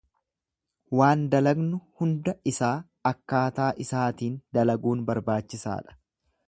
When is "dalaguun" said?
4.59-5.07